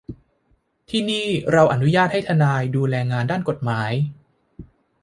[0.89, 3.91] ที่นี่เราอนุญาตให้ทนายดูแลงานด้านกฎหมาย